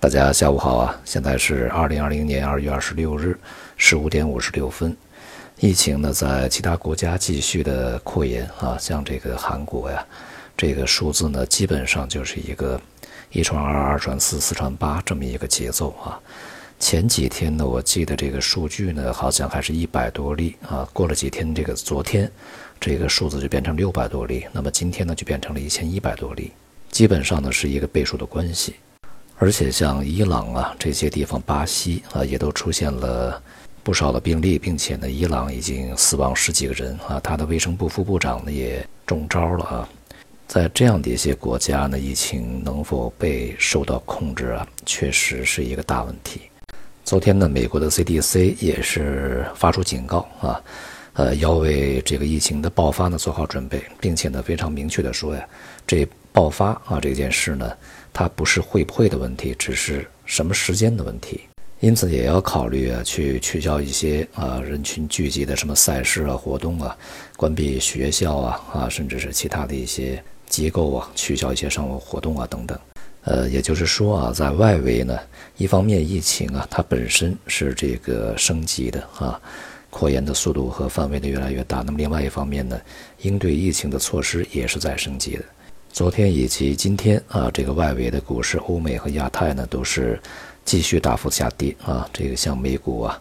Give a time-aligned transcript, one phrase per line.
[0.00, 0.98] 大家下午好啊！
[1.04, 3.38] 现在是二零二零年二月二十六日
[3.76, 4.96] 十五点五十六分。
[5.58, 10.02] 疫情呢，在其他国家继续的扩延啊，像这个韩国呀，
[10.56, 12.80] 这个数字呢，基本上就是一个
[13.30, 16.18] 一传二，二传四，四传八这么一个节奏啊。
[16.78, 20.88] 前几天呢，我记得这个数据呢，好像还是一百多例啊。
[20.94, 22.32] 过了几天，这个昨天
[22.80, 26.52] 这个数字就变成六百多例，那么今天呢，就变成了一千一百多例，
[26.90, 28.76] 基本上呢是一个倍数的关系。
[29.42, 33.42] 而且像伊朗啊这些地方，巴西啊也都出现了
[33.82, 39.88] 不少的病例，并且呢，伊朗已经死亡十几个人啊，他的卫生部副部长呢也中招了啊。
[40.46, 46.42] 在这样的一些国家呢，疫情能否被受到控制啊，确实是一个大问题。
[47.02, 50.60] 昨天呢，美国的 CDC 也是发出警告啊，
[51.14, 55.48] 呃，要为这个疫情的爆发呢做好准备，并且呢，非常明确的说呀，
[55.86, 57.72] 这爆发啊这件事呢。
[58.12, 61.42] 它不是会不会的问题，只是什么时间的问题，
[61.78, 66.98] 因此也要考虑啊，去取消一些啊人群聚集的什么赛事啊、活动啊，
[67.36, 72.76] 关闭学校啊啊，甚至是其他的一些机构啊，取消一些商务活动啊等等。
[73.22, 75.16] 呃，也就是说啊，在外围呢，
[75.56, 79.40] 一方面疫情啊它本身是这个升级的啊，
[79.88, 82.78] 扩延的速度和范围呢越来越大，那么另外一方面呢，
[83.22, 85.44] 应对疫情的措施也是在升级的。
[85.92, 90.18] 昨天以及今天啊，这个外围的股市，欧美和亚太呢，都是
[90.64, 92.08] 继续大幅下跌啊。
[92.12, 93.20] 这个像美股啊，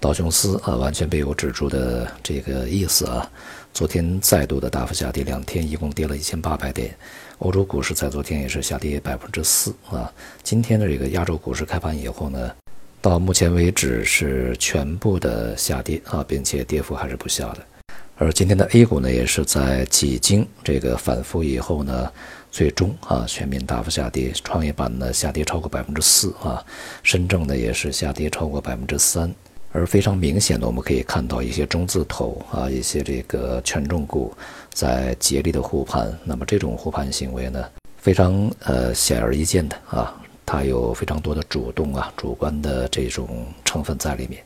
[0.00, 3.28] 道琼斯啊，完全被我指出的这个意思啊。
[3.74, 6.96] 昨天再度的大幅下跌，两天一共跌了一千八百点。
[7.38, 10.10] 欧洲股市在昨天也是下跌百分之四啊。
[10.42, 12.52] 今天的这个亚洲股市开盘以后呢，
[13.02, 17.66] 到目前为止是全部的下跌啊，并且跌幅还是不小的。
[18.16, 22.10] 而今天的 A 股呢，也是在几经这个反复以后呢，
[22.50, 24.30] 最终啊全面大幅下跌。
[24.44, 26.64] 创业板呢下跌超过百分之四啊，
[27.02, 29.32] 深证呢也是下跌超过百分之三。
[29.72, 34.32] 而非常明显的，我们可以看到一些中字头啊，一些这个权重股
[34.72, 36.16] 在竭力的护盘。
[36.22, 37.68] 那么这种护盘行为呢，
[37.98, 40.14] 非常呃显而易见的啊，
[40.46, 44.40] 它有非常多的主动啊、主观的这种成分在里面。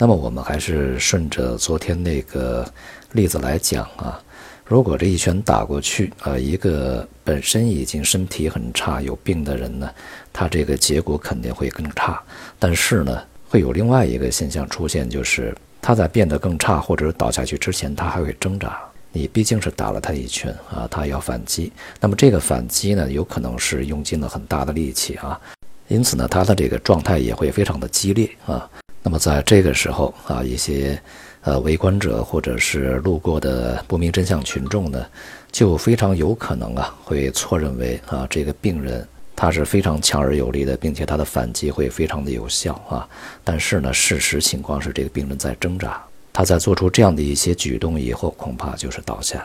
[0.00, 2.64] 那么我们还是顺着昨天那个
[3.12, 4.22] 例子来讲啊，
[4.64, 9.90] 如果这一拳打过去，呃，一个本身已经身体很差、有病的人呢，
[10.32, 12.22] 他这个结果肯定会更差。
[12.60, 18.78] 但是呢，会有另外一个现象出现，就是他在变得更差或者倒下去之前，他还会挣扎。
[19.10, 21.72] 你毕竟是打了他一拳啊，他要反击。
[21.98, 25.40] 那么这个反击呢，有可能是用尽了很大的力气啊，
[25.88, 28.70] 因此呢，他的这个状态也会非常的激烈啊。
[29.08, 31.00] 那么在这个时候啊，一些
[31.40, 35.02] 呃围观者或者是路过的不明真相群众呢，
[35.50, 43.08] 就非常有可能啊会错认为啊这个病人他是非常强而有力的，并且他的反击会非常的有效啊。
[43.42, 49.42] 但是呢，事实情况是这个病人在挣扎，他在做出这样的一些举动以后，恐怕就是倒下。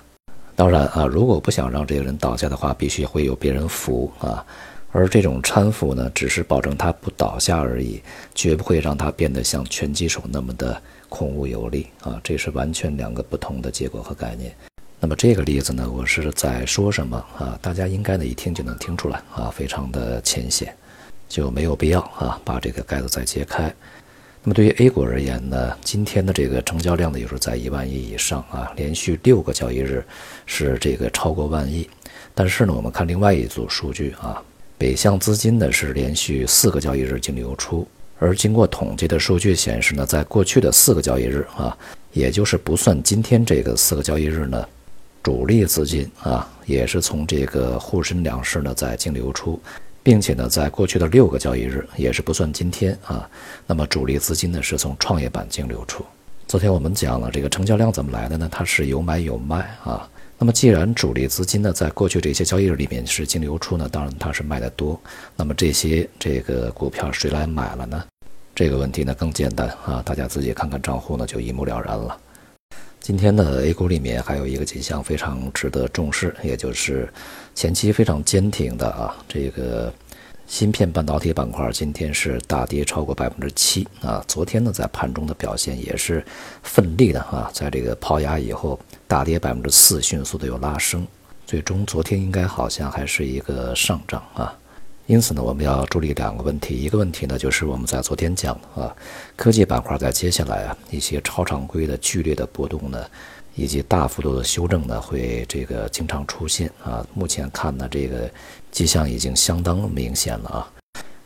[0.57, 4.45] 当然啊，如果不想让这个人倒下的话，必须会有别人扶啊。
[4.95, 7.99] 而这种搀扶呢，只是保证他不倒下而已，
[8.35, 12.21] 绝不会让他变得像拳击手那么的孔武有力啊！
[12.23, 14.55] 这是完全两个不同的结果和概念。
[14.99, 17.57] 那么这个例子呢，我是在说什么啊？
[17.59, 20.71] 大家应该呢一听就能听出来啊，非常的浅显，
[21.27, 23.73] 就没有必要啊把这个盖子再揭开。
[24.43, 30.05] 那么对于 A 股而言呢，今天的这个成交量呢，也是在一万亿以上啊，连续六个交易日
[30.45, 31.89] 是这个超过万亿。
[32.35, 34.39] 但是呢，我们看另外一组数据啊。
[34.83, 37.87] 北向资金呢是连续四个交易日净流出，
[38.19, 41.77] 而经过统计的数据显示呢，在过去的四个交易日啊，
[42.11, 44.67] 也就是不算今天这个四个交易日呢，
[45.23, 49.57] 主力资金啊也是从这个沪深两市呢在净流出，
[50.03, 53.25] 并且呢，在过去的六个交易日也是不算今天啊，
[53.65, 56.05] 那么主力资金呢是从创业板净流出。
[56.45, 58.49] 昨天我们讲了这个成交量怎么来的呢？
[58.51, 60.09] 它是有买有卖啊。
[60.43, 64.99] 那么，既然主力资金呢，在过去这些交易日里面是净流出呢，当然它是卖的多。
[65.37, 68.03] 那么这些这个股票谁来买了呢？
[68.53, 72.19] 这个问题呢更简单啊，大家自己看看账户呢就一目了然了。
[72.99, 77.07] 今天呢 A 股里面还有一个迹象非常值得重视，也就是
[77.55, 79.93] 前期非常坚挺的啊这个。
[80.45, 84.23] 芯片半导体板块今天是大跌超过百分之七啊！
[84.27, 86.23] 昨天呢，在盘中的表现也是
[86.61, 88.77] 奋力的啊，在这个抛压以后
[89.13, 91.05] 大跌百分之四，迅速的又拉升，
[91.45, 94.51] 最终昨天应该好像还是一个上涨啊。
[95.05, 98.95] 因此呢，我们要注意两个问题，一个问题呢就是我们在昨天讲的啊，
[99.35, 103.05] 科技板块在接下来啊一些超常规的剧烈的波动呢，
[103.53, 107.05] 以及大幅度的修正呢会这个经常出现啊。
[107.13, 108.27] 目前看呢这个。
[108.71, 110.82] 迹象已经相当明显了啊！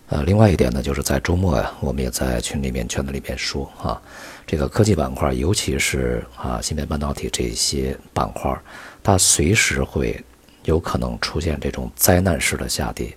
[0.09, 4.01] 呃，另外一点呢，就是在周末呀，我们也在群里面、圈子里面说啊，
[4.45, 8.57] 这个科技板块，尤其是啊芯片半导体这些板块，
[9.03, 10.23] 它随时会
[10.63, 13.15] 有可能出现这种灾难式的下跌。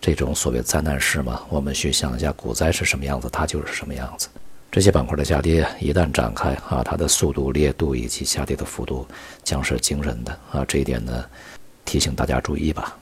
[0.00, 4.28] 这种所谓灾难式嘛，我们去想一下股灾是什么样子，它就是什么样子。
[4.70, 9.04] 这些板块的下跌一旦展开啊，它的速度、烈度以及下跌的幅度
[9.42, 10.64] 将是惊人的啊！
[10.64, 11.24] 这一点呢，
[11.84, 12.96] 提醒大家注意吧。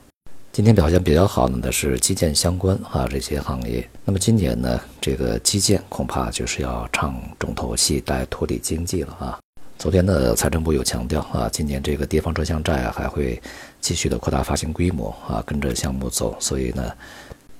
[0.51, 3.87] 今天表现比较好的呢是基建相关啊这些行业。
[4.03, 9.39] 那么今年呢，这个基建恐怕就是要唱重头戏，来托底经济了啊。
[9.77, 13.39] 昨天呢，财政部有强调啊，今年这个地方专项债啊还会
[13.79, 16.35] 继续的扩大发行规模啊，跟着项目走。
[16.39, 16.91] 所以呢，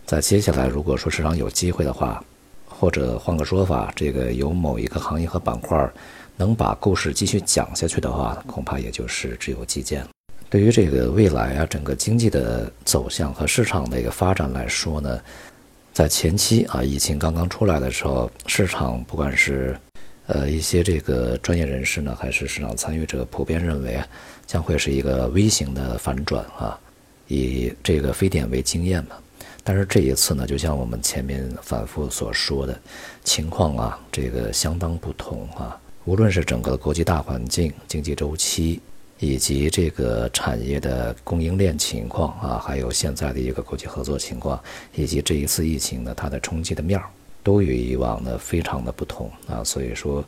[0.06, 2.22] 在接下来如果说市场有机会的话，
[2.68, 5.90] 或者换个说法，这个有某一个行业和板块
[6.36, 10.10] 能把故事继续讲下去的话，恐怕也就是只有基建了。
[10.50, 15.22] 对于这个未来啊，整个经济的走向和市场的一个发展来说呢，
[15.94, 19.80] 在前期啊，疫情刚刚出来的时候，市场不管是
[20.26, 24.08] 呃一些这个专业人士呢，还是市场参与者，普遍认为啊，
[24.48, 26.80] 将会是一个 V 型的反转啊，
[27.28, 29.16] 以这个非典为经验嘛。
[29.64, 32.80] 但是这一次呢，就像我们前面反复所说的，
[33.24, 35.80] 情况啊，这个相当不同啊。
[36.06, 38.82] 无论是整个国际大环境、经济周期，
[39.20, 44.62] 以及这个产业的供应链情况啊，还有现在的一个国际合作情况，
[44.96, 47.06] 以及这一次疫情呢，它的冲击的面儿，
[47.44, 49.64] 都与以往呢非常的不同啊。
[49.64, 50.24] 所以说，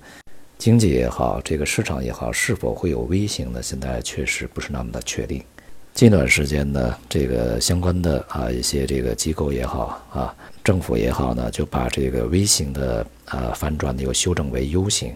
[0.57, 3.63] 经济也好，这个市场也好，是否会有微型呢？
[3.63, 5.41] 现在确实不是那么的确定。
[5.93, 15.13] 近段时间呢，这个相关的啊一些这个机构也好啊，政府也好呢，就把这个 V 型的啊反转呢又修正为 U 型，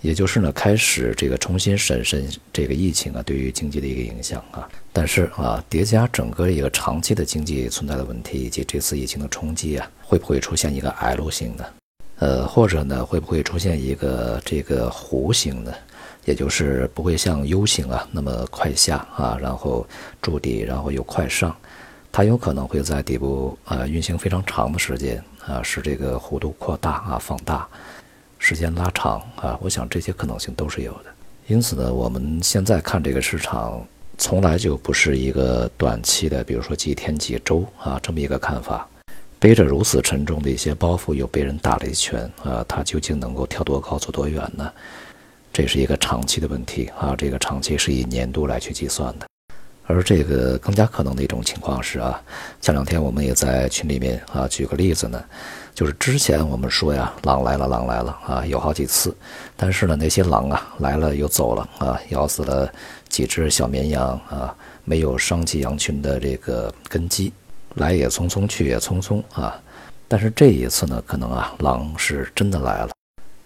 [0.00, 4.68] 也就是呢开始这个重新审慎这个疫情啊对于经济的一个影响啊。
[4.92, 11.72] 但是啊，叠加整个一个长期的经济存在的问题，以及这次疫情的冲击啊，会不会出现一个 L 型的？
[12.18, 15.72] 呃，或者呢会不会出现一个这个弧形的？
[16.24, 19.86] 也就是不会像 U 型啊那么快下啊，然后
[20.20, 21.56] 筑底，然后又快上，
[22.12, 27.66] 它有可能会在底部啊运行非常长的时间啊，使这个弧度扩大啊放大，
[28.48, 31.10] 时间拉长啊，我想这些可能性都是有的。
[31.48, 33.86] 因此呢，我们现在看这个市场，
[34.16, 38.88] 从来就不是一个短期的，比如说几天几周啊这么一个看法。
[39.38, 44.72] 背着如此沉重的一些包袱，又被人打了一拳啊，它究竟能够跳多高走多远呢？
[45.52, 49.27] 这是一个长期的问题啊，这个长期是以年度来去计算的，
[49.88, 52.20] 而这个更加可能的一种情况是啊，
[52.60, 55.24] 前两天我们也在群里面啊举个例子呢，
[55.74, 59.16] 就是之前我们说呀，狼来了，狼来了啊，有好几次，
[59.56, 62.70] 但是呢，那些狼啊来了又走了啊，咬死了
[63.08, 64.54] 几只小绵羊啊，
[64.84, 67.32] 没有伤及羊群的这个根基，
[67.76, 69.58] 来也匆匆，去也匆匆啊，
[70.06, 72.90] 但是这一次呢，可能啊，狼是真的来了。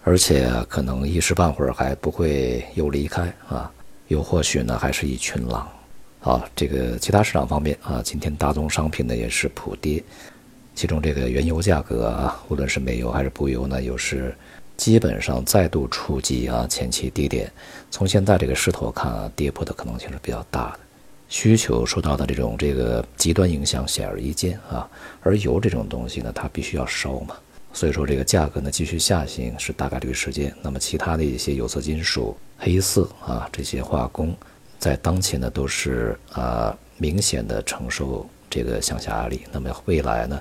[0.03, 3.71] 而且可能一时半会儿还不会又离开啊，
[4.09, 5.65] 又或许呢还是一群狼。
[6.23, 10.01] 啊，这个其他市场方面啊，今天大宗商品呢也是普跌，
[10.73, 14.33] 其中这个原油价格啊，无论是美油还是布油呢，又是
[14.77, 17.51] 基本上再度触及啊前期低点。
[17.91, 20.79] 从现在这个势头看啊，跌破的可能性是比较大的，
[21.27, 24.89] 需求受到的这种这个极端影响显而易见啊。
[25.21, 27.35] 而油这种东西呢，它必须要烧嘛。
[27.73, 30.53] 所以说，这个价格呢继续下行是大概率事件。
[30.61, 34.33] 那么，其他的一些有色金属、黑色啊这些化工，
[34.83, 39.45] 在当前呢都是啊明显的承受这个向下压力。
[39.49, 40.37] 那么未来呢，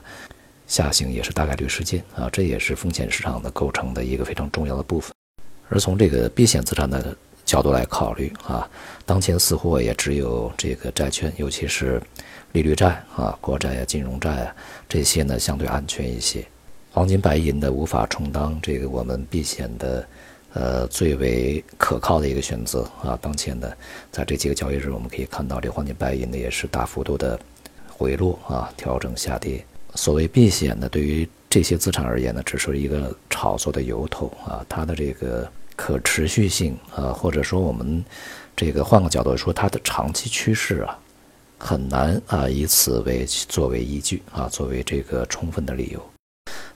[0.67, 5.15] 下行也是大概率事件啊，这也是风险市场的构成的一个非常重要的部分。
[5.69, 8.69] 而从这个避险资产的角度来考虑啊，
[9.07, 12.03] 当前似乎也只有这个债券，尤其是
[12.51, 14.57] 利率债啊、国债啊、金融债啊
[14.89, 16.45] 这些呢相对安全一些。
[16.91, 20.05] 黄金白银的无法充当这个我们避险的，
[20.55, 23.19] 呃最为可靠的一个选择啊。
[23.21, 23.77] 当前的
[24.11, 27.39] 在这几个交易日，我们可以看到，这黄金白银呢也是大幅度的
[27.89, 29.65] 回落啊，调整下跌。
[29.95, 38.05] 所谓避险呢，对于这些资产而言呢，只是一个炒作的由头啊，它的这个可持续性啊，或者说我们
[38.57, 40.99] 这个换个角度说，它的长期趋势啊，
[41.59, 46.12] 很难啊以此为作为依据啊，作为这个充分的理由。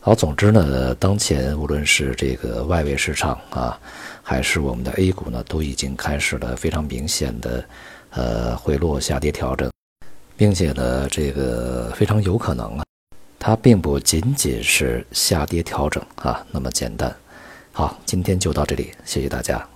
[0.07, 3.77] 好，总之呢，当前无论是这个外围市场啊，
[4.23, 7.65] 还是我们的 A 股呢，都已经开始了非常明显的
[8.11, 9.69] 呃回落、下跌、调整，
[10.37, 12.85] 并且呢，这个非常有可能啊，
[13.37, 17.13] 它并不仅仅是下跌调整啊那么简单。
[17.73, 19.69] 好，今天就到这里，谢谢大家。